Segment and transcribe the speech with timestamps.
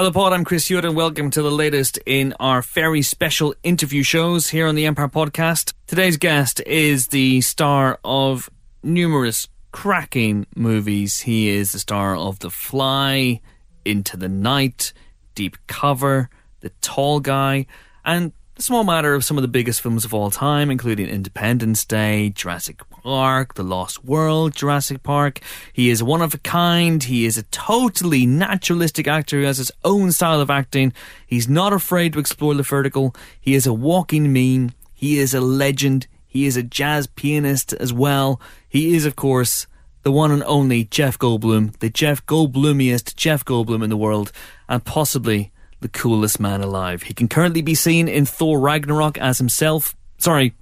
[0.00, 0.32] Hello, Pod.
[0.32, 4.66] I'm Chris Hewitt, and welcome to the latest in our very special interview shows here
[4.66, 5.74] on the Empire Podcast.
[5.86, 8.48] Today's guest is the star of
[8.82, 11.20] numerous cracking movies.
[11.20, 13.42] He is the star of The Fly,
[13.84, 14.94] Into the Night,
[15.34, 16.30] Deep Cover,
[16.60, 17.66] The Tall Guy,
[18.02, 21.84] and the small matter of some of the biggest films of all time, including Independence
[21.84, 25.40] Day, Jurassic Park, The Lost World, Jurassic Park.
[25.72, 27.02] He is one of a kind.
[27.02, 30.92] He is a totally naturalistic actor who has his own style of acting.
[31.26, 33.14] He's not afraid to explore the vertical.
[33.40, 34.72] He is a walking meme.
[34.94, 36.06] He is a legend.
[36.26, 38.40] He is a jazz pianist as well.
[38.68, 39.66] He is, of course,
[40.02, 44.32] the one and only Jeff Goldblum, the Jeff Goldblumiest Jeff Goldblum in the world,
[44.68, 47.04] and possibly the coolest man alive.
[47.04, 49.96] He can currently be seen in Thor Ragnarok as himself.
[50.18, 50.54] Sorry,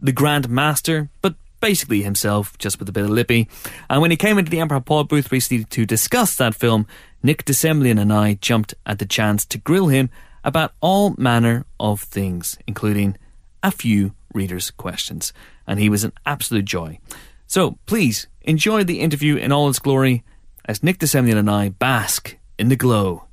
[0.00, 3.48] the Grand Master, but basically himself, just with a bit of lippy.
[3.88, 6.86] And when he came into the Empire Pod booth recently to discuss that film,
[7.22, 10.10] Nick de Semlyen and I jumped at the chance to grill him
[10.44, 13.16] about all manner of things, including
[13.62, 15.32] a few readers' questions.
[15.66, 16.98] And he was an absolute joy.
[17.46, 20.24] So please enjoy the interview in all its glory
[20.64, 23.26] as Nick de Semlyen and I bask in the glow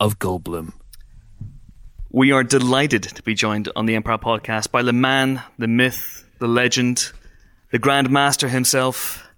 [0.00, 0.72] of Goldblum.
[2.10, 6.24] We are delighted to be joined on the Empire podcast by the man, the myth,
[6.38, 7.12] the legend,
[7.70, 9.28] the Grand Master himself,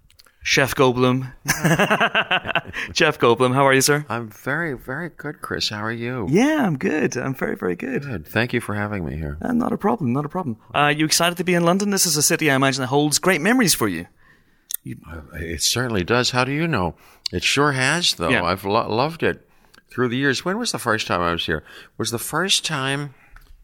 [0.43, 1.31] Jeff Goldblum.
[2.93, 4.05] Jeff Goldblum, how are you, sir?
[4.09, 5.69] I'm very, very good, Chris.
[5.69, 6.27] How are you?
[6.29, 7.15] Yeah, I'm good.
[7.17, 8.03] I'm very, very good.
[8.03, 8.27] Good.
[8.27, 9.37] Thank you for having me here.
[9.41, 10.57] Uh, not a problem, not a problem.
[10.73, 11.89] Uh, you excited to be in London?
[11.91, 14.07] This is a city I imagine that holds great memories for you.
[15.07, 16.31] Uh, It certainly does.
[16.31, 16.95] How do you know?
[17.31, 18.29] It sure has, though.
[18.29, 18.43] Yeah.
[18.43, 19.47] I've lo- loved it
[19.91, 20.43] through the years.
[20.43, 21.63] When was the first time I was here?
[21.97, 23.13] Was the first time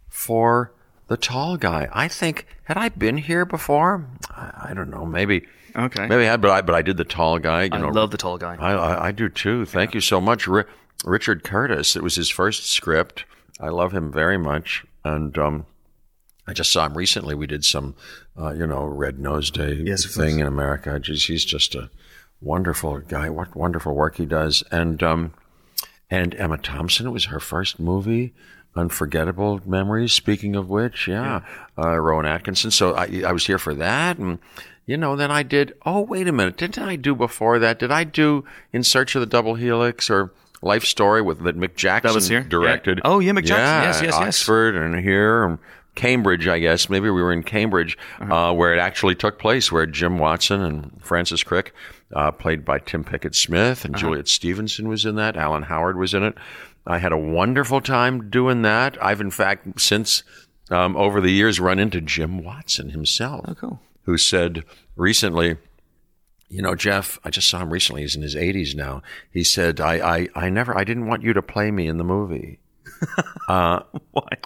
[0.10, 0.73] for
[1.08, 1.90] the tall guy?
[1.92, 4.08] I think had I been here before?
[4.30, 5.06] I, I don't know.
[5.06, 5.45] Maybe.
[5.76, 6.08] Okay.
[6.08, 7.64] Maybe I had, but I but I did the tall guy.
[7.64, 8.56] You I know, love the tall guy.
[8.60, 9.66] I, I, I do too.
[9.66, 10.64] Thank you so much, Ri-
[11.06, 11.96] Richard Curtis.
[11.96, 13.26] It was his first script.
[13.60, 15.66] I love him very much, and um,
[16.48, 17.36] I just saw him recently.
[17.36, 17.96] We did some,
[18.40, 21.00] uh, you know, Red Nose Day Yes, thing in America.
[21.04, 21.90] He's just a
[22.42, 23.30] wonderful guy.
[23.30, 25.34] What wonderful work he does, and um,
[26.10, 27.08] and Emma Thompson.
[27.08, 28.34] It was her first movie.
[28.76, 30.14] Unforgettable memories.
[30.14, 31.42] Speaking of which, yeah,
[31.78, 32.72] Uh, Rowan Atkinson.
[32.72, 34.39] So I, I was here for that, and
[34.86, 35.73] you know, then I did.
[35.86, 36.58] Oh, wait a minute!
[36.58, 37.80] Didn't I do before that?
[37.80, 41.76] Did I do In Search of the Double Helix or Life Story with that Mick
[41.76, 42.42] Jackson was here?
[42.44, 42.98] directed?
[43.00, 43.10] Yeah.
[43.11, 43.58] Oh, yeah, Mick Jackson.
[43.58, 44.28] Yeah, Yes, yes, yes.
[44.42, 45.44] Oxford and here.
[45.44, 45.60] And
[45.95, 46.89] Cambridge, I guess.
[46.89, 48.34] Maybe we were in Cambridge, Uh-huh.
[48.49, 51.73] uh, where it actually took place, where Jim Watson and Francis Crick,
[52.16, 53.88] uh, played by Tim Pigott-Smith, Uh-huh.
[53.88, 55.36] and Juliet Stevenson was in that.
[55.36, 56.36] Alan Howard was in it.
[56.87, 58.98] I had a wonderful time doing that.
[59.03, 60.23] I've, in fact, since
[60.71, 63.80] um, over the years, run into Jim Watson himself, Oh, cool.
[64.03, 64.64] who said
[64.95, 65.58] recently,
[66.49, 68.03] you know, Jeff, I just saw him recently.
[68.03, 69.02] He's in his 80s now.
[69.31, 72.03] He said, I, I, I never, I didn't want you to play me in the
[72.05, 72.59] movie.
[73.48, 73.81] Why?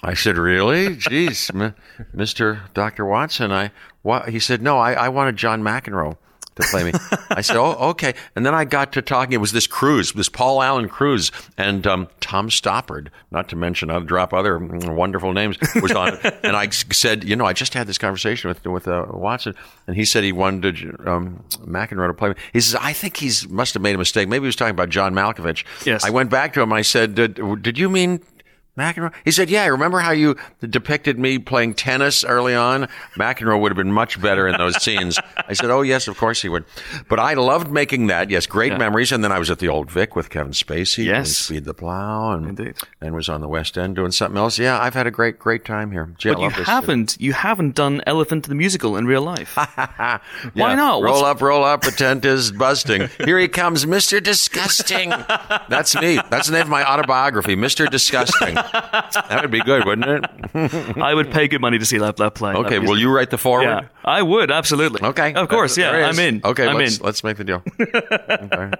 [0.04, 0.96] I said, really?
[0.96, 1.76] Jeez, M-
[2.16, 2.60] Mr.
[2.74, 3.06] Dr.
[3.06, 3.52] Watson.
[3.52, 3.72] I,
[4.02, 4.30] what?
[4.30, 6.18] He said, no, I, I wanted John McEnroe
[6.56, 6.92] to play me.
[7.30, 8.14] I said, oh, okay.
[8.36, 9.34] And then I got to talking.
[9.34, 13.90] It was this cruise, this Paul Allen cruise, and um, Tom Stoppard, not to mention,
[13.90, 16.40] I'll drop other wonderful names, was on it.
[16.44, 19.56] And I said, you know, I just had this conversation with with uh, Watson,
[19.88, 22.36] and he said he wanted um, McEnroe to play me.
[22.54, 24.28] He says, I think he's must have made a mistake.
[24.28, 25.66] Maybe he was talking about John Malkovich.
[25.86, 26.04] Yes.
[26.04, 26.74] I went back to him.
[26.74, 28.22] I said, did, did you mean
[28.78, 29.14] McEnroe?
[29.26, 32.88] He said, "Yeah, remember how you depicted me playing tennis early on?
[33.16, 36.42] McEnroe would have been much better in those scenes." I said, "Oh yes, of course
[36.42, 36.64] he would."
[37.10, 38.30] But I loved making that.
[38.30, 39.12] Yes, great memories.
[39.12, 41.06] And then I was at the Old Vic with Kevin Spacey.
[41.06, 41.28] Yes.
[41.28, 42.78] and Speed the Plow, and Indeed.
[43.02, 44.58] and was on the West End doing something else.
[44.58, 46.14] Yeah, I've had a great great time here.
[46.18, 49.58] Gee, But you haven't you haven't done Elephant the musical in real life.
[50.54, 51.02] Yeah, Why not?
[51.04, 51.82] Roll What's- up, roll up.
[51.82, 53.10] The tent is busting.
[53.26, 55.10] Here he comes, Mister Disgusting.
[55.70, 56.20] That's me.
[56.30, 58.58] That's the name of my autobiography, Mister Disgusting.
[58.72, 60.98] That would be good, wouldn't it?
[60.98, 62.54] I would pay good money to see that, that play.
[62.54, 63.64] Okay, will you write the forward?
[63.66, 65.02] Yeah, I would absolutely.
[65.02, 65.34] Okay.
[65.34, 65.78] of course.
[65.78, 65.92] Yeah.
[65.92, 66.42] I'm in.
[66.44, 67.06] Okay, I'm let's, in.
[67.06, 67.64] let's make the deal.
[68.32, 68.72] Okay.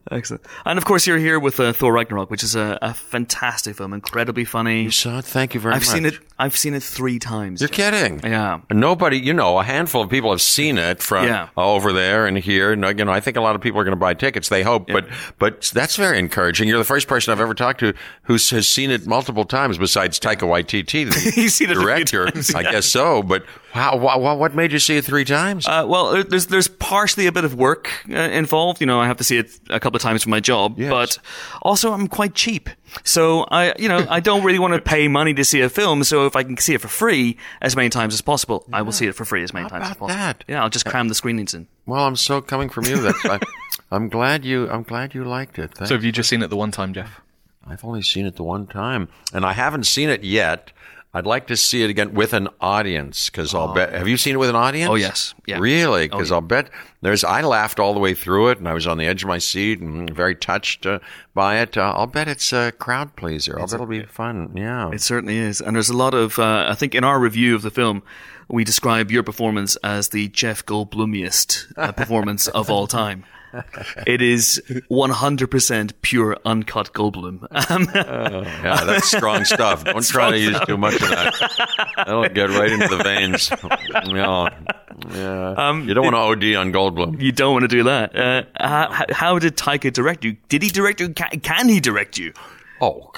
[0.10, 0.42] Excellent.
[0.64, 3.92] And of course, you're here with uh, Thor Ragnarok, which is a, a fantastic film,
[3.92, 4.82] incredibly funny.
[4.82, 5.24] you saw it?
[5.24, 5.82] Thank you very much.
[5.82, 5.94] I've much.
[5.94, 6.18] seen it.
[6.38, 7.60] I've seen it three times.
[7.60, 8.20] You're kidding.
[8.22, 8.60] Yeah.
[8.70, 11.48] Nobody, you know, a handful of people have seen it from Yeah.
[11.56, 12.72] over there and here.
[12.72, 14.48] And, you know, I think a lot of people are going to buy tickets.
[14.48, 15.06] They hope, but
[15.38, 16.68] but that's very encouraging.
[16.68, 17.94] You're the first person I've ever talked to
[18.24, 21.84] who has seen it multiple times, besides Taika Waititi, the He's seen it a few
[21.86, 22.30] director.
[22.30, 22.70] times, I yeah.
[22.72, 23.22] guess so.
[23.22, 23.44] But
[23.74, 25.66] wow, wow, what made you see it three times?
[25.66, 28.80] Uh, well, there's there's partially a bit of work uh, involved.
[28.80, 30.90] You know, I have to see it a couple of times for my job, Yes.
[30.90, 31.18] but
[31.62, 32.70] also I'm quite cheap.
[33.04, 36.04] So I, you know, I don't really want to pay money to see a film.
[36.04, 38.92] So if I can see it for free as many times as possible, I will
[38.92, 40.16] see it for free as many How times as about possible.
[40.18, 40.44] that?
[40.46, 41.66] Yeah, I'll just cram the screenings in.
[41.84, 43.02] well, I'm so coming from you.
[43.02, 43.40] That's I,
[43.90, 44.70] I'm glad you.
[44.70, 45.74] I'm glad you liked it.
[45.74, 45.88] Thanks.
[45.90, 47.20] So have you just seen it the one time, Jeff?
[47.68, 50.72] I've only seen it the one time, and I haven't seen it yet.
[51.16, 53.90] I'd like to see it again with an audience because I'll bet.
[53.94, 54.90] Have you seen it with an audience?
[54.90, 55.34] Oh, yes.
[55.46, 55.58] Yeah.
[55.60, 56.08] Really?
[56.08, 56.68] Because I'll bet
[57.00, 57.24] there's.
[57.24, 59.38] I laughed all the way through it, and I was on the edge of my
[59.38, 60.98] seat and very touched uh,
[61.32, 61.78] by it.
[61.78, 63.58] Uh, I'll bet it's a crowd pleaser.
[63.58, 64.52] I'll bet it'll be fun.
[64.54, 64.90] Yeah.
[64.90, 65.62] It certainly is.
[65.62, 68.02] And there's a lot of, uh, I think in our review of the film,
[68.48, 73.24] we describe your performance as the Jeff Goldblumiest uh, performance of all time.
[74.06, 77.46] It is 100% pure uncut Goldblum.
[77.70, 79.84] Um, Yeah, that's strong stuff.
[79.84, 81.34] Don't try to use too much of that.
[81.96, 83.50] That'll get right into the veins.
[84.06, 84.48] Yeah.
[85.12, 85.50] Yeah.
[85.56, 87.20] Um, you don't want to OD on Goldblum.
[87.20, 88.16] you don't want to do that.
[88.16, 90.36] Uh, how, how did Taika direct you?
[90.48, 91.10] Did he direct you?
[91.10, 92.32] Can, can he direct you?
[92.80, 93.10] Oh,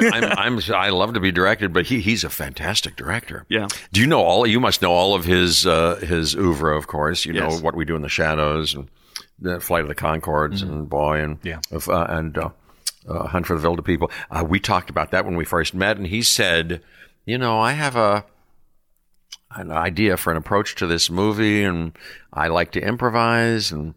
[0.00, 3.44] I'm, I'm, I love to be directed, but he, he's a fantastic director.
[3.48, 3.68] Yeah.
[3.92, 4.46] Do you know all?
[4.46, 7.24] You must know all of his uh, his oeuvre, of course.
[7.24, 8.88] You know what we do in the shadows and
[9.38, 11.60] the Flight of the Conchords and Boy and Yeah.
[11.70, 12.50] of, uh, and uh,
[13.08, 14.10] uh, Hunt for the Wilderpeople.
[14.30, 16.82] Uh, we talked about that when we first met, and he said,
[17.24, 18.24] "You know, I have a
[19.56, 21.92] an idea for an approach to this movie, and
[22.32, 23.94] I like to improvise and."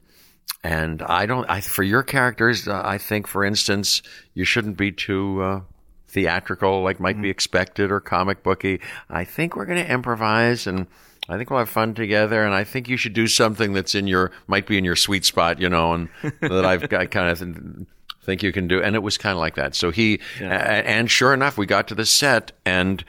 [0.64, 1.50] And I don't.
[1.50, 4.04] I for your characters, uh, I think, for instance,
[4.36, 5.62] you shouldn't be too uh,
[6.08, 8.80] theatrical, like might be expected, or comic booky.
[9.10, 10.86] I think we're going to improvise, and
[11.30, 12.44] I think we'll have fun together.
[12.44, 15.24] And I think you should do something that's in your might be in your sweet
[15.26, 16.10] spot, you know, and
[16.42, 17.88] that I've got kind of th-
[18.24, 18.82] think you can do.
[18.82, 19.76] And it was kind of like that.
[19.76, 23.04] So he, a- and sure enough, we got to the set, and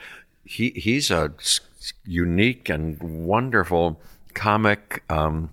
[0.45, 1.33] he he's a
[2.05, 3.99] unique and wonderful
[4.33, 5.03] comic.
[5.09, 5.49] Um,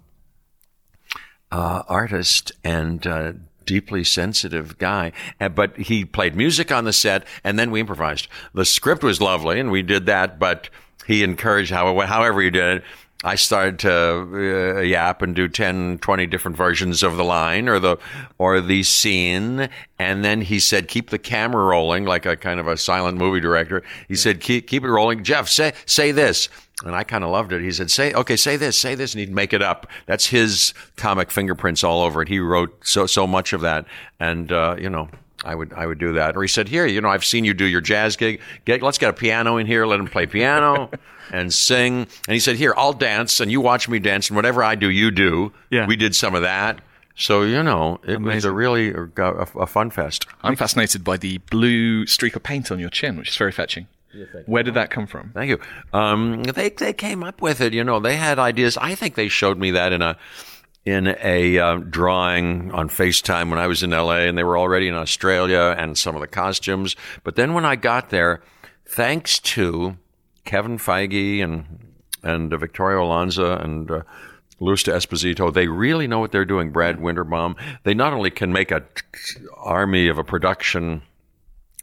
[1.52, 3.32] uh, artist and uh,
[3.66, 5.10] deeply sensitive guy.
[5.40, 8.28] Uh, but he played music on the set, and then we improvised.
[8.54, 10.38] The script was lovely, and we did that.
[10.38, 10.68] But
[11.10, 12.84] he encouraged how, however he did it.
[13.22, 17.78] I started to uh, yap and do 10, 20 different versions of the line or
[17.78, 17.98] the
[18.38, 19.68] or the scene,
[19.98, 23.40] and then he said, "Keep the camera rolling," like a kind of a silent movie
[23.40, 23.82] director.
[24.08, 26.48] He said, "Keep keep it rolling." Jeff, say say this.
[26.82, 27.60] And I kind of loved it.
[27.60, 29.86] He said, "Say okay, say this, say this," and he'd make it up.
[30.06, 32.28] That's his comic fingerprints all over it.
[32.28, 33.84] He wrote so so much of that,
[34.18, 35.10] and uh, you know,
[35.44, 36.36] I would I would do that.
[36.36, 38.40] Or he said, "Here, you know, I've seen you do your jazz gig.
[38.64, 39.86] Get let's get a piano in here.
[39.86, 40.90] Let him play piano
[41.32, 44.62] and sing." And he said, "Here, I'll dance, and you watch me dance, and whatever
[44.62, 45.86] I do, you do." Yeah.
[45.86, 46.80] we did some of that.
[47.16, 50.26] So you know, it was a really a, a fun fest.
[50.42, 53.88] I'm fascinated by the blue streak of paint on your chin, which is very fetching.
[54.46, 55.30] Where did that come from?
[55.34, 55.60] Thank you.
[55.92, 57.72] Um, they they came up with it.
[57.72, 58.76] You know, they had ideas.
[58.76, 60.16] I think they showed me that in a
[60.84, 64.88] in a uh, drawing on FaceTime when I was in LA, and they were already
[64.88, 66.96] in Australia and some of the costumes.
[67.22, 68.42] But then when I got there,
[68.86, 69.96] thanks to
[70.44, 71.64] Kevin Feige and
[72.22, 74.02] and uh, Victoria Alonso and uh,
[74.60, 76.70] Esposito, they really know what they're doing.
[76.70, 77.56] Brad Winderbaum.
[77.84, 78.82] They not only can make a
[79.56, 81.02] army of a production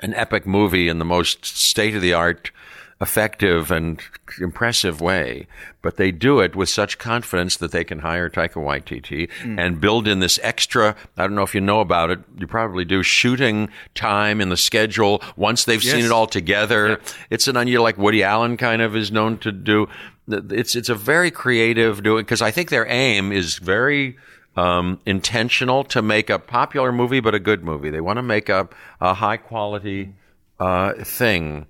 [0.02, 2.52] an epic movie in the most state of the art,
[3.00, 4.02] effective and
[4.42, 5.46] impressive way,
[5.84, 9.30] but they do it with such confidence that they can hire Taika Waititi
[9.60, 10.96] and build in this extra.
[11.16, 12.20] I don't know if you know about it.
[12.40, 17.00] You probably do shooting time in the schedule once they've seen it all together.
[17.30, 19.88] It's an onion like Woody Allen kind of is known to do.
[20.28, 24.18] It's it's a very creative doing because I think their aim is very
[24.58, 27.92] um, intentional to make a popular movie, but a good movie.
[27.92, 28.68] They want to make a,
[29.00, 30.16] a high quality
[30.60, 31.68] uh, thing.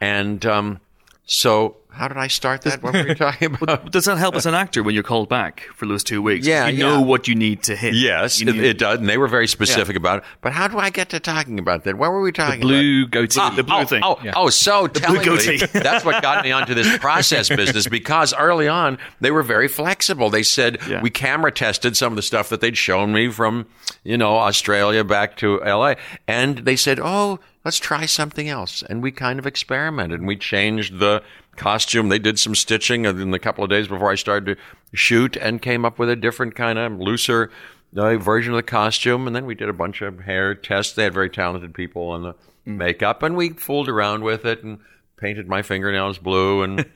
[0.00, 0.80] And um,
[1.28, 2.82] so, how did I start that?
[2.82, 3.90] What were we talking about?
[3.90, 6.46] Does that help as an actor when you're called back for those two weeks?
[6.46, 6.84] Yeah, you yeah.
[6.84, 7.94] know what you need to hit.
[7.94, 9.00] yes, it, it does.
[9.00, 10.24] And they were very specific about it.
[10.40, 11.98] But how do I get to talking about that?
[11.98, 12.68] What were we talking about?
[12.68, 13.56] Blue goatee.
[13.56, 14.02] the blue oh, thing.
[14.04, 15.66] Oh, oh, so tellingly, goatee.
[15.72, 20.30] that's what got me onto this process business because early on they were very flexible.
[20.30, 21.02] They said Yeah.
[21.02, 23.66] we camera tested some of the stuff that they'd shown me from,
[24.04, 25.94] you know, Australia back to LA,
[26.28, 30.36] and they said, "Oh, let's try something else." And we kind of experimented and we
[30.36, 31.22] changed the
[31.56, 32.08] costume.
[32.08, 35.60] They did some stitching in the couple of days before I started to shoot and
[35.60, 37.50] came up with a different kind of looser
[37.96, 39.26] uh, version of the costume.
[39.26, 40.94] And then we did a bunch of hair tests.
[40.94, 44.78] They had very talented people on the makeup, and we fooled around with it and
[45.16, 46.62] painted my fingernails blue.
[46.62, 46.80] And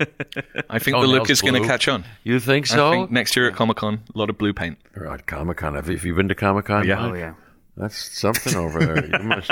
[0.70, 2.04] I think the look is going to catch on.
[2.22, 2.90] you think I so?
[2.92, 4.78] think next year at Comic Con, a lot of blue paint.
[4.96, 5.74] Or at Comic Con.
[5.74, 6.86] Have you, have you been to Comic Con?
[6.86, 7.06] Yeah.
[7.06, 7.34] Oh yeah,
[7.80, 9.06] That's something over there.
[9.06, 9.50] You must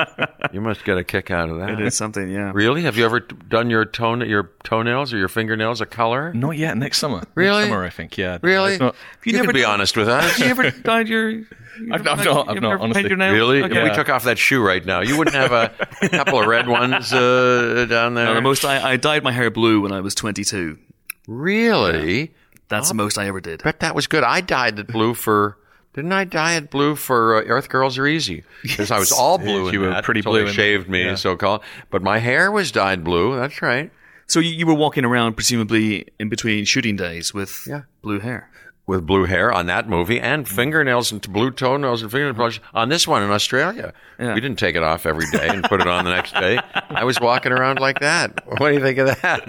[0.52, 1.70] you must get a kick out of that.
[1.70, 2.28] it is something.
[2.28, 2.52] Yeah.
[2.54, 2.82] Really?
[2.82, 6.32] Have you ever done your tone your toenails or your fingernails a color?
[6.34, 6.76] Not yet.
[6.76, 7.22] Next summer.
[7.34, 7.60] Really?
[7.62, 8.18] Next summer, I think.
[8.18, 8.38] Yeah.
[8.42, 8.72] Really?
[8.72, 8.94] It's not-
[9.24, 10.36] you never can be done- honest with us.
[10.36, 11.30] Have you ever dyed your?
[11.92, 13.14] I've not- I've not- I've not, honestly.
[13.14, 13.62] Really?
[13.62, 13.78] Okay.
[13.78, 16.68] If we took off that shoe right now, you wouldn't have a couple of red
[16.68, 18.26] ones uh, down there.
[18.26, 20.78] No, the most I, I dyed my hair blue when I was 22.
[21.26, 22.34] really?
[22.68, 23.62] That's the most I ever did.
[23.62, 24.22] Bet that was good.
[24.24, 25.56] I dyed it blue for
[25.98, 28.44] Didn't I dye it blue for uh, Earth Girls Are Easy?
[28.62, 29.64] Because I was all blue.
[29.64, 31.16] Yes, you were that pretty blue They shaved me, yeah.
[31.16, 31.62] so called.
[31.90, 33.34] But my hair was dyed blue.
[33.34, 33.90] That's right.
[34.28, 37.82] So you, you were walking around, presumably in between shooting days, with Yeah.
[38.00, 38.48] blue hair.
[38.88, 42.88] With blue hair on that movie, and fingernails and blue toenails and fingernail polish on
[42.88, 43.92] this one in Australia.
[44.18, 44.34] Yeah.
[44.34, 46.58] We didn't take it off every day and put it on the next day.
[46.88, 48.44] I was walking around like that.
[48.46, 49.46] What do you think of that?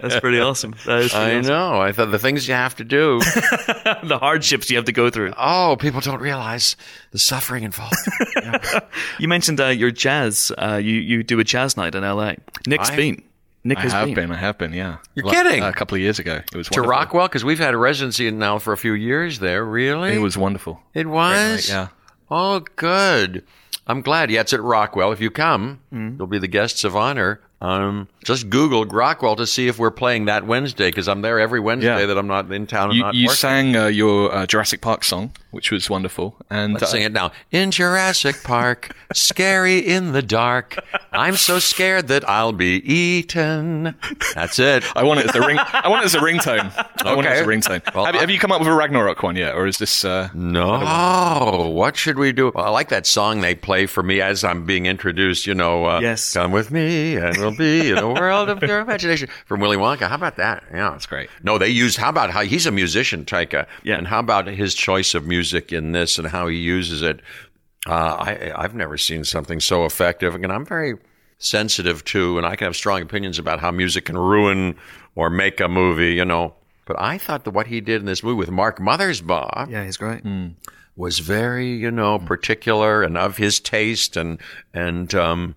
[0.00, 0.74] That's pretty awesome.
[0.86, 1.48] That is I awesome.
[1.52, 1.78] know.
[1.80, 3.18] I thought the things you have to do.
[4.02, 5.34] the hardships you have to go through.
[5.36, 6.74] Oh, people don't realize
[7.12, 7.94] the suffering involved.
[9.18, 10.50] You mentioned uh, your jazz.
[10.56, 12.34] Uh, you you do a jazz night in LA.
[12.66, 13.22] Nick's I- been.
[13.62, 14.14] Nick I has have been.
[14.14, 14.30] been.
[14.32, 14.72] I have been.
[14.72, 14.96] Yeah.
[15.14, 15.62] You're Like, kidding.
[15.62, 16.90] A couple of years ago, it was to wonderful.
[16.90, 19.64] Rockwell, because we've had a residency now for a few years there.
[19.64, 20.14] Really?
[20.14, 20.80] It was wonderful.
[20.94, 21.68] It was?
[21.68, 21.88] Yeah.
[22.30, 23.44] Oh, good.
[23.86, 24.30] I'm glad.
[24.30, 25.12] Yeah, it's at Rockwell.
[25.12, 26.16] If you come, Mm-hmm.
[26.18, 27.40] you'll be the guests of honor.
[27.62, 31.60] Um, just Google Rockwell to see if we're playing that Wednesday, because I'm there every
[31.60, 32.06] Wednesday Yeah.
[32.06, 32.88] that I'm not in town.
[32.90, 36.36] and You, not you sang uh, your uh, Jurassic Park song, which was wonderful.
[36.48, 37.32] And Let's uh, sing it now.
[37.50, 40.76] In Jurassic Park, scary in the dark.
[41.12, 43.94] I'm so scared that I'll be eaten.
[44.34, 44.84] That's it.
[44.96, 45.58] I want it as a ring.
[45.58, 46.72] I want it as a ringtone.
[47.04, 47.94] I want it as a ringtone.
[47.94, 50.02] Well, have, you- have you come up with a Ragnarok one yet, or is this?
[50.04, 52.52] Uh, No, what should we do?
[52.54, 55.46] Well, I like that song they play for me as I'm being introduced.
[55.46, 56.32] You know, uh, Yes.
[56.32, 60.08] come with me and we'll be in a world of your imagination from Willy Wonka.
[60.08, 60.64] How about that?
[60.72, 61.30] Yeah, That's great.
[61.42, 61.96] No, they use.
[61.96, 63.66] How about how he's a musician, Taika?
[63.82, 63.96] Yeah.
[63.96, 67.20] And how about his choice of music in this and how he uses it?
[67.86, 70.94] Uh, I I've never seen something so effective, and I'm very
[71.38, 74.76] sensitive to, and I can have strong opinions about how music can ruin
[75.14, 76.14] or make a movie.
[76.14, 76.54] You know.
[76.86, 79.96] But I thought that what he did in this movie with Mark Mothersbaugh Yeah, he's
[79.96, 80.22] great.
[80.96, 84.38] was very, you know, particular and of his taste and
[84.74, 85.54] and um,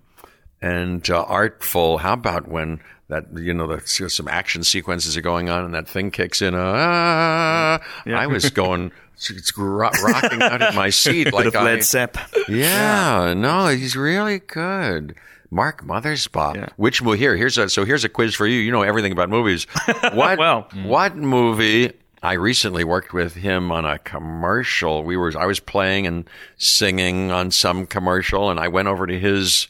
[0.64, 1.98] and uh, artful.
[2.00, 2.80] How about when
[3.10, 6.56] that you know the, some action sequences are going on and that thing kicks in?
[6.56, 8.92] Uh, I was going.
[9.16, 12.18] It's ro- rocking out of my seat Bit like of I, Led Zepp.
[12.48, 15.16] yeah, no, he's really good.
[15.52, 16.56] Mark Mothersbaugh.
[16.56, 16.70] Yeah.
[16.78, 17.20] Which movie?
[17.20, 18.60] Here, here's a so here's a quiz for you.
[18.60, 19.68] You know everything about movies.
[20.14, 20.40] What?
[20.40, 20.68] Well.
[20.84, 21.92] what movie?
[22.22, 25.04] I recently worked with him on a commercial.
[25.04, 26.28] We were I was playing and
[26.58, 29.68] singing on some commercial, and I went over to his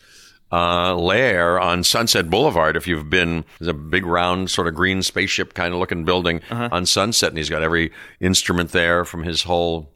[0.54, 2.78] uh, lair on Sunset Boulevard.
[2.78, 6.42] If you've been, there's a big round sort of green spaceship kind of looking building
[6.52, 9.90] on Sunset, and he's got every instrument there from his whole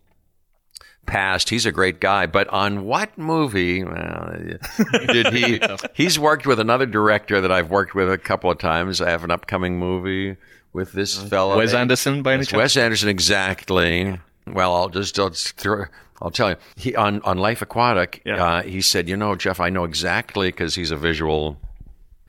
[1.05, 1.49] past.
[1.49, 4.35] He's a great guy, but on what movie well,
[5.07, 5.61] did he?
[5.93, 8.99] he's worked with another director that I've worked with a couple of times.
[8.99, 10.37] I have an upcoming movie
[10.73, 12.57] with this fellow, Wes Anderson, by any It's chance?
[12.57, 14.19] Wes Anderson, exactly.
[14.47, 15.85] Well, I'll just I'll, just throw,
[16.21, 16.55] I'll tell you.
[16.75, 18.21] He on on Life Aquatic.
[18.25, 18.43] Yeah.
[18.43, 21.57] Uh, he said, "You know, Jeff, I know exactly because he's a visual."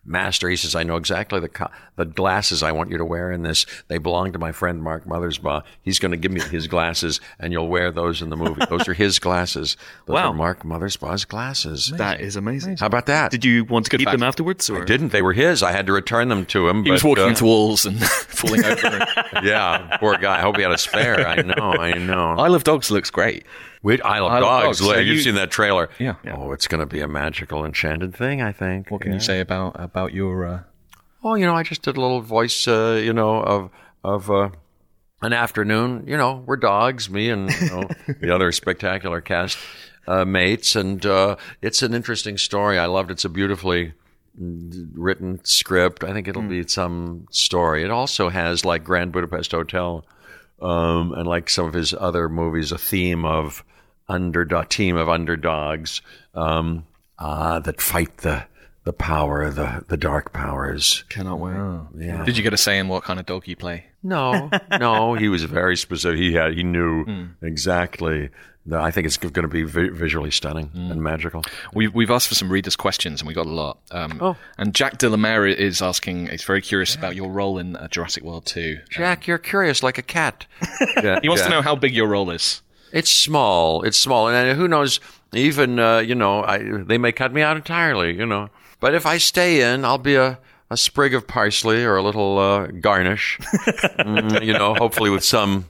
[0.08, 3.30] Master, he says, I know exactly the co- the glasses I want you to wear
[3.30, 3.66] in this.
[3.88, 5.62] They belong to my friend Mark Mothersbaugh.
[5.82, 8.62] He's going to give me his glasses, and you'll wear those in the movie.
[8.70, 9.76] Those are his glasses.
[10.06, 10.30] Those Wow.
[10.30, 11.92] are Mark Mothersbaugh's glasses.
[11.96, 12.78] That is amazing.
[12.78, 13.30] How about that?
[13.30, 14.18] Did you want to keep fact.
[14.18, 14.68] them afterwards?
[14.70, 14.84] Or?
[14.84, 15.62] Didn't they were his?
[15.62, 16.84] I had to return them to him.
[16.84, 19.06] He was but, walking uh, into walls and falling over.
[19.42, 20.38] Yeah, poor guy.
[20.38, 21.26] I hope he had a spare.
[21.26, 21.72] I know.
[21.72, 22.30] I know.
[22.38, 23.44] I Love Dogs looks great.
[23.80, 24.78] Wait, I love I dogs.
[24.80, 24.90] Dogs.
[24.90, 25.88] So You've you- seen that trailer?
[26.00, 26.14] Yeah.
[26.32, 28.42] Oh, it's going to be a magical, enchanted thing.
[28.42, 28.90] I think.
[28.90, 30.46] What can you say about about your?
[30.46, 30.60] Uh,
[31.22, 33.70] Oh, you know, I just did a little voice, uh, you know, of
[34.04, 34.50] of uh,
[35.20, 36.04] an afternoon.
[36.06, 37.88] You know, we're dogs, me and you know,
[38.20, 39.58] the other spectacular cast
[40.06, 42.78] uh, mates, and uh, it's an interesting story.
[42.78, 43.14] I loved it.
[43.14, 43.94] It's a beautifully
[44.40, 46.04] mm, written script.
[46.04, 47.82] I think it'll be some story.
[47.82, 50.04] It also has like Grand Budapest Hotel,
[50.62, 53.64] um, and like some of his other movies, a theme of
[54.08, 56.00] underdog team of underdogs
[56.34, 56.86] um,
[57.18, 58.46] uh, that fight the
[58.88, 61.04] the power, the the dark powers.
[61.10, 61.56] Cannot wait.
[62.06, 62.24] Yeah.
[62.24, 63.84] did you get a say in what kind of dog you play?
[64.02, 64.48] No,
[64.86, 66.18] no, he was very specific.
[66.18, 67.04] He had, he knew
[67.42, 68.30] exactly.
[68.64, 71.42] The, I think it's going to be vi- visually stunning and magical.
[71.74, 73.78] We've, we've asked for some readers' questions, and we got a lot.
[73.90, 74.36] Um, Oh.
[74.58, 77.88] And Jack de la Mare is asking, he's very curious about your role in uh,
[77.88, 78.78] Jurassic World 2.
[78.90, 80.46] Jack, you're curious like a cat.
[81.02, 81.50] Yeah, He wants Jack.
[81.50, 82.60] to know how big your role is.
[82.92, 83.82] It's small.
[83.84, 85.00] It's small, and uh, who knows?
[85.34, 88.14] Even uh, you know, I, they may cut me out entirely.
[88.16, 88.48] You know,
[88.80, 90.38] but if I stay in, I'll be a,
[90.70, 93.38] a sprig of parsley or a little uh, garnish.
[93.98, 95.66] Mm, you know, hopefully with some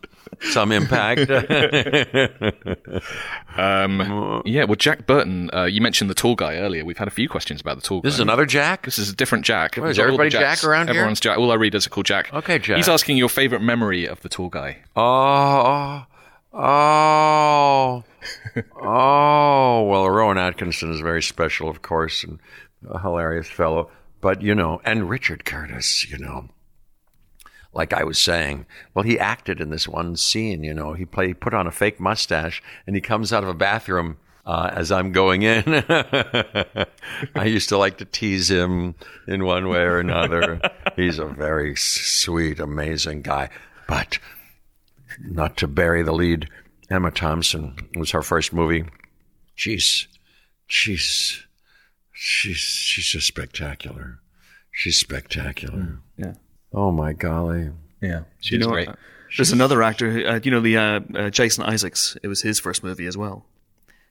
[0.51, 1.29] some impact.
[3.57, 6.85] Um, yeah, well, Jack Burton, uh, you mentioned the tall guy earlier.
[6.85, 8.07] We've had a few questions about the tall guy.
[8.07, 8.85] this is another Jack.
[8.85, 9.77] This is a different Jack.
[9.77, 10.61] is We've got all the everybody Jacks.
[10.61, 10.97] Jack around here?
[10.99, 11.39] Everyone's Jack.
[11.39, 12.33] All our readers are called Jack.
[12.33, 12.77] Okay, Jack.
[12.77, 14.79] He's asking your favorite memory of the tall guy.
[14.95, 16.07] Oh,
[16.53, 18.05] oh,
[18.81, 19.83] oh.
[19.91, 22.39] Well, Rowan Atkinson is very special, of course, and
[22.89, 23.91] a hilarious fellow.
[24.21, 26.49] But, you know, and Richard Curtis, you know.
[27.73, 28.67] like I was saying.
[28.95, 30.95] Well, he acted in this one scene, you know.
[30.95, 34.17] He played, he put on a fake mustache and he comes out of a bathroom
[34.47, 35.63] uh, as I'm going in.
[37.35, 38.95] I used to like to tease him
[39.27, 40.61] in one way or another.
[40.97, 43.51] He's a very sweet, amazing guy.
[43.87, 44.19] But
[45.21, 46.49] not to bury the lead,
[46.91, 48.85] Emma Thompson was her first movie.
[49.57, 50.07] Jeez,
[50.67, 51.45] she's,
[52.21, 54.19] she's, she's just spectacular.
[54.73, 55.99] She's spectacular.
[56.17, 56.35] Yeah.
[56.73, 57.71] Oh my golly.
[58.01, 58.89] Yeah, she's You know, great.
[58.89, 58.95] uh,
[59.37, 62.17] There's another actor, who, uh, you know, the uh, uh, Jason Isaacs.
[62.23, 63.47] It was his first movie as well.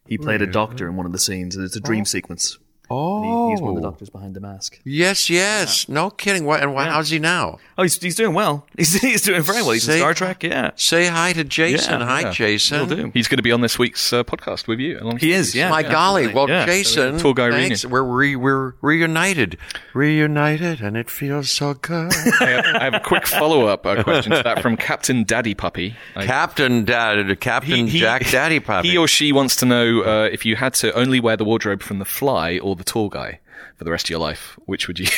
[0.08, 1.58] He played a doctor in one of the scenes.
[1.58, 2.58] It's a dream sequence.
[2.90, 4.80] Oh, He, he's one of the doctors behind the mask.
[4.84, 5.90] yes, yes.
[5.90, 6.46] No kidding.
[6.46, 7.60] What and what, how's he now?
[7.78, 8.66] Oh, he's, he's doing well.
[8.78, 9.72] He's, he's doing very well.
[9.72, 10.42] He's in Star Trek.
[10.44, 12.00] Yeah, Say hi to Jason.
[12.00, 12.32] Yeah, hi, yeah.
[12.32, 12.80] Jason.
[12.80, 13.12] will do.
[13.14, 15.00] He's going to be on this week's uh, podcast with you.
[15.00, 15.54] alongside He is.
[15.54, 15.70] Yeah.
[15.70, 16.24] My yeah, golly.
[16.26, 16.36] absolutely.
[16.54, 16.66] Well, Yeah.
[16.66, 17.86] Jason, Tour guy thanks.
[17.86, 19.58] We're re- we're reunited,
[19.94, 22.12] reunited, and it feels so good.
[22.40, 25.96] I have, I have a quick follow-up uh, question to that from Captain Daddy Puppy.
[26.16, 28.90] I- Captain Dad, Captain Jack Daddy Puppy.
[28.92, 31.82] He or she wants to know uh, if you had to only wear the wardrobe
[31.84, 33.40] from the fly or the tall guy
[33.76, 35.08] for the rest of your life, which would you?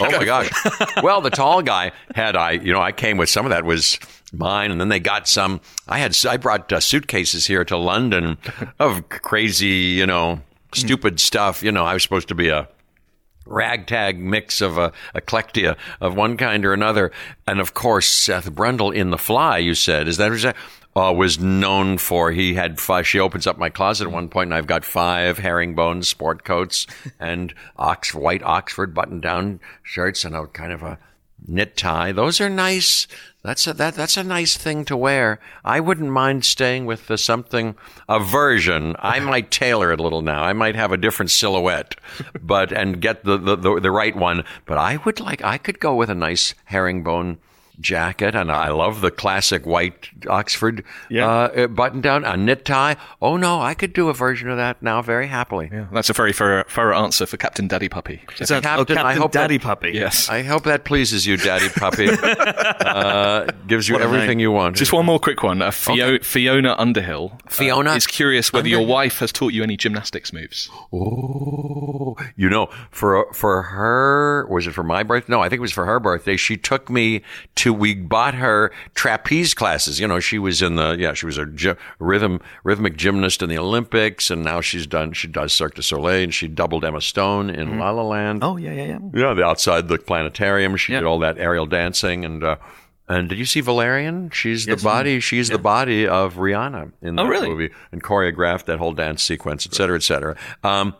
[0.00, 0.50] Oh my gosh!
[1.02, 3.98] well, the tall guy had I, you know, I came with some of that was
[4.32, 5.60] mine, and then they got some.
[5.86, 8.38] I had I brought uh, suitcases here to London
[8.78, 10.40] of crazy, you know,
[10.72, 11.62] stupid stuff.
[11.62, 12.68] You know, I was supposed to be a
[13.46, 17.10] ragtag mix of a eclectia of one kind or another,
[17.46, 19.58] and of course Seth Brundle in The Fly.
[19.58, 20.56] You said is that was that?
[20.98, 23.06] Uh, was known for he had five.
[23.06, 26.88] She opens up my closet at one point, and I've got five herringbone sport coats
[27.20, 30.98] and ox white Oxford button-down shirts and a kind of a
[31.46, 32.10] knit tie.
[32.10, 33.06] Those are nice.
[33.44, 35.38] That's a that that's a nice thing to wear.
[35.64, 37.76] I wouldn't mind staying with the something
[38.08, 38.96] a version.
[38.98, 40.42] I might tailor it a little now.
[40.42, 41.94] I might have a different silhouette,
[42.42, 44.42] but and get the the, the, the right one.
[44.66, 47.38] But I would like I could go with a nice herringbone
[47.80, 51.28] jacket and I love the classic white Oxford Yeah.
[51.28, 52.96] uh, button down, a knit tie.
[53.22, 55.68] Oh no, I could do a version of that now very happily.
[55.72, 58.22] Yeah, that's a very thorough, thorough answer for Captain Daddy Puppy.
[58.40, 59.90] Is that Captain, oh, I Captain hope that- Daddy Puppy?
[59.94, 60.28] Yes.
[60.28, 62.08] I hope that pleases you, Daddy Puppy.
[62.80, 64.76] uh, gives you What everything you want.
[64.76, 65.62] Just one more quick one.
[65.62, 69.76] Uh, Fio- Fiona Underhill uh, Fiona is curious whether your wife has taught you any
[69.76, 70.68] gymnastics moves.
[70.92, 75.32] Oh, you know, for for her, was it for my birthday?
[75.32, 76.36] No, I think it was for her birthday.
[76.36, 77.22] She took me
[77.56, 77.67] to.
[77.72, 80.00] We bought her trapeze classes.
[80.00, 83.48] You know, she was in the yeah, she was a gy- rhythm rhythmic gymnast in
[83.48, 85.12] the Olympics, and now she's done.
[85.12, 88.42] She does Cirque du Soleil, and she doubled Emma Stone in La La Land.
[88.44, 88.98] Oh yeah, yeah, yeah.
[89.14, 90.76] Yeah, the outside the planetarium.
[90.76, 91.00] She Yeah.
[91.00, 92.42] did all that aerial dancing and.
[92.44, 92.56] uh
[93.10, 94.28] and did you see Valerian?
[94.34, 95.18] She's Yes, the body.
[95.20, 97.48] She's the body of Rihanna in that Oh, really?
[97.48, 100.36] movie and choreographed that whole dance sequence, et cetera, et cetera.
[100.62, 100.94] Um,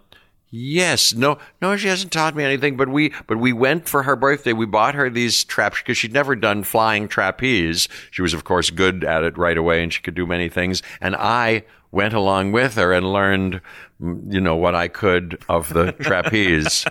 [0.50, 2.76] yes, no, no, she hasn't taught me anything.
[2.76, 4.52] But we, but we went for her birthday.
[4.52, 7.88] We bought her these traps because she'd never done flying trapeze.
[8.10, 10.82] She was, of course, good at it right away, and she could do many things.
[11.00, 13.60] And I went along with her and learned,
[14.00, 16.84] mm, you know, what I could of the trapeze.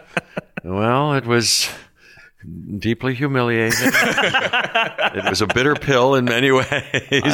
[0.63, 1.69] well, it was
[2.79, 3.89] deeply humiliating.
[3.91, 6.65] it was a bitter pill in many ways,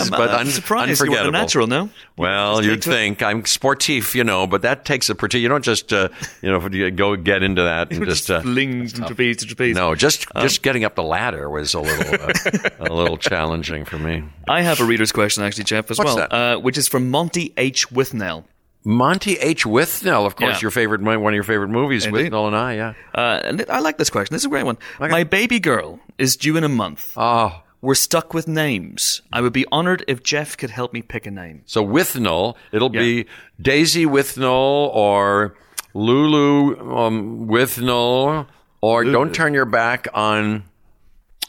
[0.09, 1.23] but I'm un- surprised you unforgettable.
[1.25, 1.67] weren't natural.
[1.67, 1.89] No.
[2.17, 2.93] Well, Just you'd take to it.
[2.93, 5.41] think I'm sportif, you know, but that takes a particular.
[5.43, 6.09] You don't just, uh,
[6.41, 8.31] you know, go get into that and just.
[8.31, 9.75] Uh, fling from trapeze to trapeze.
[9.75, 13.85] no, just Um, just getting up the ladder was a little uh, a little challenging
[13.85, 14.23] for me.
[14.47, 16.33] I have a reader's question actually, Jeff, as What's well, that?
[16.33, 17.89] Uh, which is from Monty H.
[17.89, 18.45] Withnail.
[18.85, 19.63] Monty H.
[19.65, 20.61] Withnail, of course, Yeah.
[20.63, 22.31] your favorite one of your favorite movies, Indeed.
[22.31, 22.73] Withnail and I.
[22.75, 22.93] Yeah.
[23.15, 24.33] Uh, and I like this question.
[24.33, 24.77] This is a great one.
[24.99, 27.13] My baby girl is due in a month.
[27.15, 29.21] Oh, We're stuck with names.
[29.33, 31.63] I would be honored if Jeff could help me pick a name.
[31.65, 33.25] So Withnail, it'll be
[33.61, 35.55] Daisy Withnail or
[35.93, 38.47] Lulu um, Withnail,
[38.81, 40.63] or don't turn your back on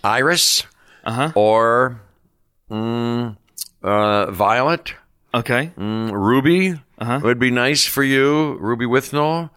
[0.02, 0.64] Iris,
[1.04, 1.30] Uh-huh.
[1.34, 2.00] or
[2.70, 3.36] mm,
[3.82, 4.94] uh, Violet,
[5.34, 5.70] Okay.
[5.78, 7.20] mm, Ruby Uh-huh.
[7.22, 9.50] would be nice for you, Ruby Withnail.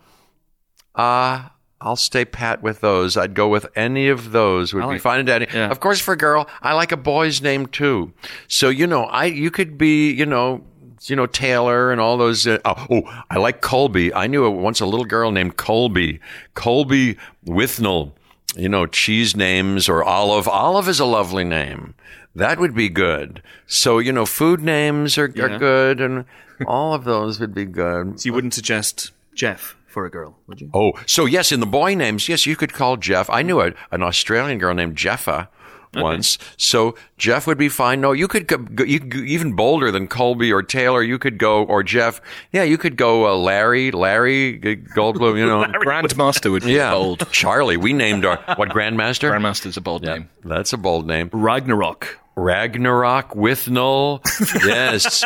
[0.95, 3.17] Uh I'll stay pat with those.
[3.17, 4.73] I'd go with any of those.
[4.73, 5.47] Would be fine and dandy.
[5.53, 5.69] yeah.
[5.69, 8.13] Of course, for a girl, I like a boy's name too.
[8.47, 10.63] So you know, I you could be, you know,
[11.03, 12.47] you know Taylor and all those.
[12.47, 14.13] Uh, oh, oh, I like Colby.
[14.13, 16.19] I knew a, once a little girl named Colby.
[16.55, 18.13] Colby Withnail.
[18.55, 20.47] You know, cheese names or Olive.
[20.47, 21.93] Olive is a lovely name.
[22.37, 23.41] That would be good.
[23.65, 25.43] So you know, food names are, Yeah.
[25.45, 26.25] are good, and
[26.65, 28.19] all of those would be good.
[28.19, 30.69] So you wouldn't suggest Jeff for a girl, would you?
[30.73, 33.29] Oh, so yes, in the boy names, yes, you could call Jeff.
[33.29, 35.49] I knew a, an Australian girl named Jeffa,
[35.95, 36.37] once.
[36.57, 38.01] So Jeff would be fine.
[38.01, 41.01] No, you could go, go, you could go even bolder than Colby or Taylor.
[41.01, 42.21] You could go or Jeff.
[42.51, 45.37] Yeah, you could go uh, Larry, Larry Goldblum.
[45.37, 47.27] You know, Grandmaster would be yeah, bold.
[47.31, 47.77] Charlie.
[47.77, 49.31] We named our what Grandmaster.
[49.31, 50.29] Grandmaster's a bold name.
[50.43, 51.29] That's a bold name.
[51.33, 52.19] Ragnarok.
[52.37, 54.21] Ragnarok Withnail.
[54.65, 55.23] Yes.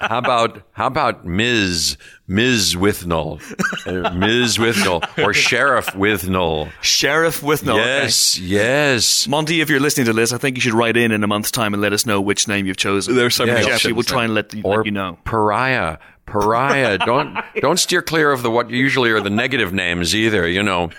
[0.00, 1.96] how about how about Ms.
[2.26, 2.74] Ms.
[2.74, 3.40] Withnail,
[3.86, 4.58] uh, Ms.
[4.58, 6.70] Withnail, or Sheriff Withnail?
[6.82, 7.76] Sheriff Withnail.
[7.76, 9.26] Yes, yes.
[9.28, 11.50] Monty, if you're listening to this, I think you should write in in a month's
[11.52, 13.14] time and let us know which name you've chosen.
[13.14, 15.16] There are so many Jeffy options, will try and let, you- Or let you know.
[15.24, 16.98] pariah, pariah.
[16.98, 20.46] don't don't steer clear of the what usually are the negative names either.
[20.46, 20.90] You know.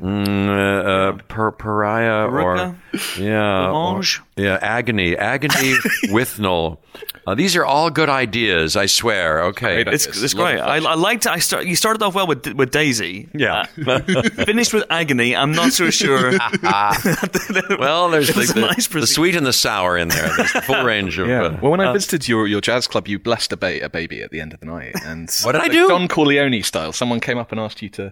[0.00, 2.76] Mm, uh, uh, per, pariah Peruca?
[3.18, 4.02] or yeah, or-
[4.36, 5.74] yeah, agony, agony,
[6.10, 6.78] Withnail.
[7.26, 9.42] Uh, these are all good ideas, I swear.
[9.44, 10.58] Okay, Great It's, it's great.
[10.58, 11.26] I, I liked.
[11.26, 11.64] I start.
[11.64, 13.28] You started off well with with Daisy.
[13.34, 13.66] Yeah.
[13.86, 14.00] Uh,
[14.44, 15.34] finished with agony.
[15.34, 16.32] I'm not so sure.
[17.78, 20.28] Well, there's the, the, nice the sweet and the sour in there.
[20.36, 21.28] There's the full range of.
[21.28, 24.22] Uh, Well, when I visited your, your jazz club, you blessed a, ba- a baby
[24.22, 24.94] at the end of the night.
[25.04, 25.88] And What did I do?
[25.88, 26.92] Don Corleone style.
[26.92, 28.06] Someone came up and asked you to.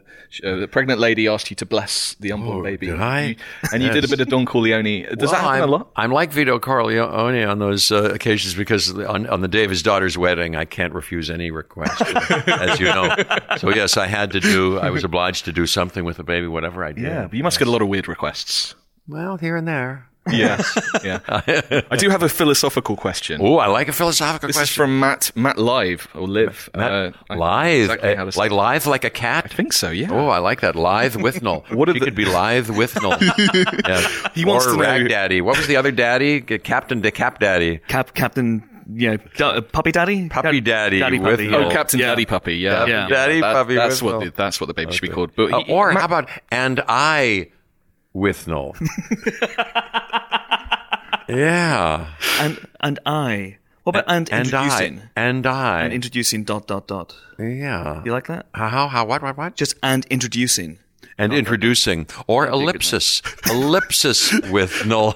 [0.44, 2.86] Uh, the pregnant lady asked you to bless the unborn Oh, baby.
[2.86, 3.22] did I?
[3.22, 3.36] You-
[3.72, 5.06] and you did a bit of Don Corleone.
[5.16, 5.90] Does that happen I'm, a lot?
[5.96, 9.82] I'm like Vito Corleone on those uh, occasions because on, on the day of his
[9.82, 12.00] daughter's wedding, I can't refuse any request,
[12.48, 13.14] as you know.
[13.58, 14.78] So yes, I had to do.
[14.78, 17.04] I was obliged to do something with the baby, whatever I did.
[17.04, 18.74] Yeah, but you must get a lot of weird requests.
[19.08, 20.08] Well, here and there.
[20.30, 21.18] Yes, yeah.
[21.90, 23.40] I do have a philosophical question.
[23.42, 24.70] Oh, I like a philosophical this question.
[24.72, 26.70] is from Matt Matt Live or Live.
[26.76, 28.54] Matt, uh, I- lithe, exactly uh, how to say like it.
[28.54, 29.46] lithe, like a cat.
[29.50, 29.90] I think so.
[29.90, 30.12] Yeah.
[30.12, 30.76] Oh, I like that.
[30.76, 31.64] Lithe Withnail.
[31.74, 33.20] What are he the- could be lithe Withnail.
[33.88, 34.30] yeah.
[34.32, 35.40] He wants or to know- Rag Daddy.
[35.40, 36.40] What was the other daddy?
[36.40, 37.78] Captain de Cap Daddy.
[37.88, 38.62] Cap, Captain,
[38.94, 41.48] yeah, da- puppy daddy, Puppy daddy daddy with puppy.
[41.48, 42.06] no- Oh, Captain Yeah.
[42.08, 42.56] Daddy Puppy.
[42.56, 43.08] Yeah, Captain Yeah.
[43.08, 45.30] Daddy That- Puppy That's with what the, that's what the baby should be called.
[45.36, 47.48] But Uh, he- or Matt- how about and I
[48.14, 48.76] Withnail?
[51.28, 52.06] yeah.
[52.40, 53.58] and and I.
[53.84, 55.00] What about and, And introducing?
[55.16, 55.20] I.
[55.20, 55.82] And I.
[55.84, 57.16] And introducing dot dot dot.
[57.38, 58.02] yeah.
[58.04, 58.46] You like that?
[58.54, 59.56] How, how, how, what, what, what?
[59.56, 60.78] Just and introducing.
[61.22, 62.06] And introducing.
[62.26, 63.22] Or ellipsis.
[63.50, 65.14] ellipsis with null.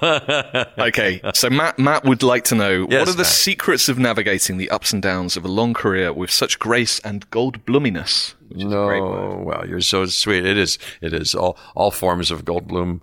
[0.77, 3.25] Okay, so Matt Matt would like to know Yes, what are the Matt.
[3.27, 7.29] secrets of navigating the ups and downs of a long career with such grace and
[7.31, 8.35] gold bloominess?
[8.49, 9.37] Which is a great word.
[9.37, 10.45] No, well, you're so sweet.
[10.45, 10.77] It is.
[11.01, 13.01] It is all all forms of Goldblum.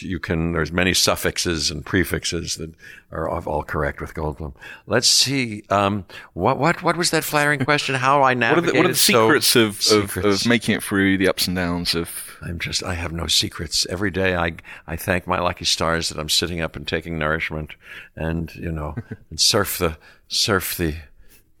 [0.00, 0.52] You can.
[0.52, 2.74] There's many suffixes and prefixes that
[3.10, 4.54] are all correct with Goldblum.
[4.86, 5.62] Let's see.
[5.70, 7.94] Um, what what what was that flattering question?
[7.94, 8.74] How I What are navigated?
[8.74, 10.42] the, what are the so- secrets of, of, Secrets.
[10.42, 12.08] of making it through the ups and downs of?
[12.42, 12.82] I'm just.
[12.82, 13.86] I have no secrets.
[13.88, 14.52] Every day, I
[14.86, 17.74] I thank my lucky stars that I'm sitting up and taking nourishment,
[18.16, 18.96] and you know,
[19.30, 19.96] and surf the
[20.28, 20.96] surf the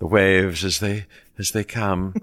[0.00, 1.06] the waves as they
[1.38, 2.14] as they come.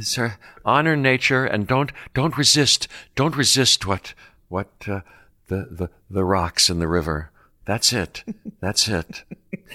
[0.00, 2.88] Sir, honor nature and don't don't resist.
[3.14, 4.14] Don't resist what
[4.48, 5.00] what uh,
[5.48, 7.30] the the the rocks in the river.
[7.64, 8.24] That's it.
[8.60, 9.24] That's it.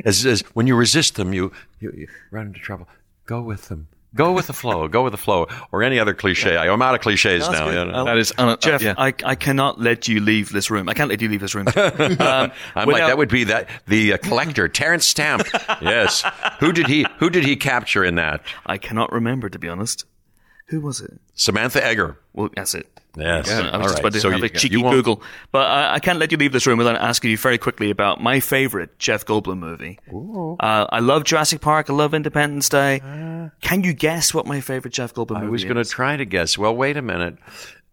[0.03, 2.87] As, as when you resist them, you, you you run into trouble.
[3.25, 3.87] Go with them.
[4.15, 4.87] Go with the flow.
[4.87, 6.57] Go with the flow, or any other cliche.
[6.57, 7.69] I'm out of cliches That's now.
[7.69, 8.05] you know.
[8.05, 8.95] That is un- Jeff, yeah.
[8.97, 10.89] I, I cannot let you leave this room.
[10.89, 11.67] I can't let you leave this room.
[12.27, 15.47] Um, I'm like that would be that the uh, collector Terence Stamp.
[15.81, 16.23] yes.
[16.59, 18.41] Who did he Who did he capture in that?
[18.65, 20.05] I cannot remember, to be honest.
[20.67, 21.19] Who was it?
[21.33, 22.17] Samantha Eggar.
[22.33, 22.87] Well, that's it.
[23.15, 23.49] Yes.
[23.49, 23.99] I was All just right.
[24.01, 25.23] about to So have you- a cheeky you won't- Google.
[25.51, 28.21] But I, I can't let you leave this room without asking you very quickly about
[28.21, 29.97] my favorite Jeff Goldblum movie.
[30.59, 31.89] Uh, I love Jurassic Park.
[31.89, 32.99] I love Independence Day.
[33.61, 35.63] Can you guess what my favorite Jeff Goldblum I movie is?
[35.63, 36.57] I was going to try to guess.
[36.59, 37.37] Well, wait a minute.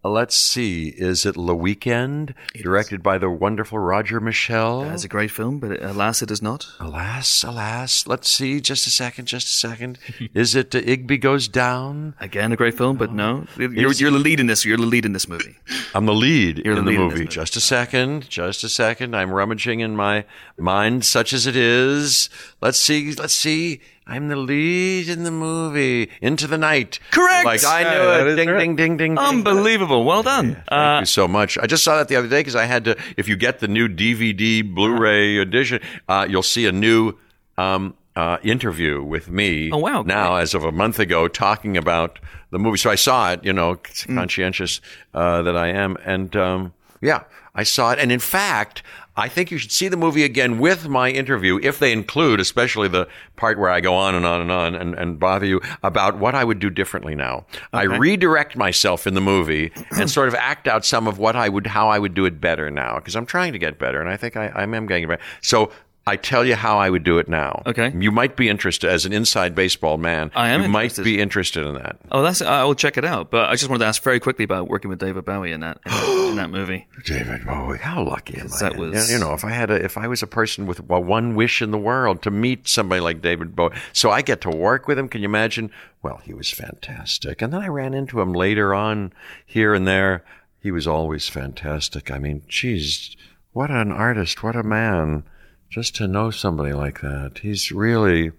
[0.05, 0.89] Uh, Let's see.
[0.89, 4.83] Is it Le Weekend, directed by the wonderful Roger Michell?
[4.91, 6.67] It's a great film, but alas, it is not.
[6.79, 8.05] Alas, alas.
[8.07, 8.61] Let's see.
[8.61, 9.25] Just a second.
[9.25, 9.97] Just a second.
[10.33, 12.13] Is it uh, Igby Goes Down?
[12.19, 13.45] Again, a great film, but no.
[13.57, 14.63] You're, you're the lead in this.
[14.63, 15.57] You're the lead in this movie.
[15.95, 17.25] I'm the lead You're in the the lead movie.
[17.25, 18.29] Just a second.
[18.29, 19.15] Just a second.
[19.15, 20.25] I'm rummaging in my
[20.57, 22.29] mind, such as it is.
[22.61, 23.13] Let's see.
[23.13, 23.81] Let's see.
[24.07, 26.09] I'm the lead in the movie.
[26.21, 26.99] Into the night.
[27.11, 27.45] Correct!
[27.45, 28.27] Like I knew Yeah, that it.
[28.27, 29.17] is Ding, ding, ding, ding, ding.
[29.17, 30.03] Unbelievable.
[30.03, 30.55] Well done.
[30.55, 31.57] Thank Uh, you so much.
[31.57, 32.95] I just saw that the other day because I had to.
[33.17, 37.13] If you get the new DVD Blu-ray edition, uh, you'll see a new
[37.57, 39.71] um, uh, interview with me.
[39.71, 40.03] Oh, wow.
[40.03, 42.19] Now, as of a month ago, talking about
[42.51, 42.77] the movie.
[42.77, 43.43] So I saw it.
[43.43, 44.15] You know, Mm.
[44.15, 44.81] conscientious
[45.15, 47.21] uh, that I am, and um, yeah,
[47.55, 47.97] I saw it.
[47.99, 48.83] And in fact.
[49.17, 52.87] I think you should see the movie again with my interview if they include, especially
[52.87, 56.17] the part where I go on and on and on and, and bother you about
[56.17, 57.45] what I would do differently now.
[57.71, 61.47] I redirect myself in the movie and sort of act out some of what I
[61.47, 64.09] would, how I would do it better now because I'm trying to get better and
[64.09, 65.21] I think I, I am getting better.
[65.41, 65.71] So
[66.07, 67.63] I tell you how I would do it now.
[67.65, 67.91] Okay.
[67.97, 70.29] You might be interested as an inside baseball man.
[70.35, 71.03] I am You might interested.
[71.03, 71.97] be interested in that.
[72.11, 73.31] Oh, that's I will check it out.
[73.31, 75.79] But I just wanted to ask very quickly about working with David Bowie in that
[75.83, 76.87] in, in that movie.
[77.05, 78.59] David Bowie, how lucky am I?
[78.59, 81.33] that was- you know, if I had a, if I was a person with one
[81.33, 84.87] wish in the world to meet somebody like David Bowie, so I get to work
[84.87, 85.09] with him.
[85.09, 85.71] Can you imagine?
[86.03, 89.11] Well, he was fantastic, and then I ran into him later on
[89.43, 90.23] here and there.
[90.59, 92.11] He was always fantastic.
[92.11, 93.15] I mean, geez,
[93.53, 95.23] what an artist, what a man!
[95.69, 98.31] Just to know somebody like that, he's really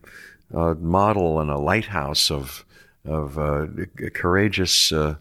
[0.54, 2.64] a model and a lighthouse of
[3.04, 3.66] of uh,
[4.14, 5.16] courageous, uh,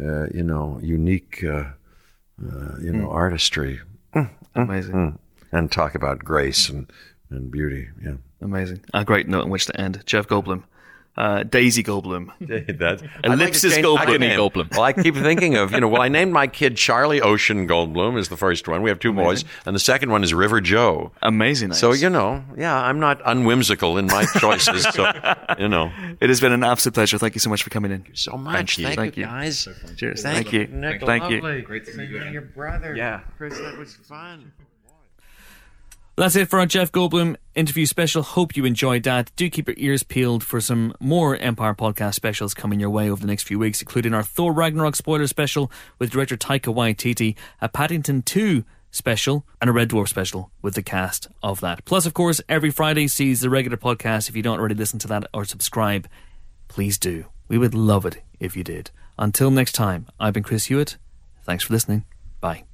[0.00, 1.44] uh, you know, unique.
[1.44, 1.70] Uh,
[2.42, 3.80] uh, you know, artistry,
[4.54, 5.18] Amazing,
[5.52, 6.90] and talk about grace and,
[7.28, 7.88] and beauty.
[8.02, 8.80] Yeah, amazing.
[8.94, 10.02] A great note on which to end.
[10.06, 10.64] Jeff Goldblum,
[11.20, 12.30] uh, Daisy Goldblum.
[12.40, 13.98] that Ellipsis Goldblum.
[13.98, 14.70] Agony Goldblum.
[14.70, 15.88] Well, I keep thinking of you know.
[15.88, 18.82] Well, I named my kid Charlie Ocean Goldblum is the first one.
[18.82, 21.12] We have two boys, and the second one is River Joe.
[21.20, 21.74] Amazing.
[21.74, 24.84] So you know, yeah, I'm not unwhimsical in my choices.
[24.84, 25.12] so
[25.58, 27.18] you know, it has been an absolute pleasure.
[27.18, 28.06] Thank you so much for coming in.
[28.14, 28.78] so much.
[28.78, 28.86] you.
[28.86, 29.28] Thank, Thank you, you.
[29.28, 29.68] guys.
[29.96, 30.22] Cheers.
[30.22, 30.68] Thank you.
[30.68, 31.62] Nick, Thank you.
[31.62, 32.24] Great to meet you.
[32.30, 32.96] Your brother.
[32.96, 33.20] Yeah.
[33.36, 34.52] Chris, that was fun.
[36.16, 38.22] That's it for our Jeff Goldblum interview special.
[38.22, 39.32] Hope you enjoyed that.
[39.36, 43.22] Do keep your ears peeled for some more Empire podcast specials coming your way over
[43.22, 47.70] the next few weeks, including our Thor Ragnarok spoiler special with director Taika Waititi, a
[47.70, 51.84] Paddington 2 special, and a Red Dwarf special with the cast of that.
[51.86, 54.28] Plus, of course, every Friday sees the regular podcast.
[54.28, 56.06] If you don't already listen to that or subscribe,
[56.68, 57.26] please do.
[57.48, 58.90] We would love it if you did.
[59.18, 60.98] Until next time, I've been Chris Hewitt.
[61.44, 62.04] Thanks for listening.
[62.40, 62.69] Bye.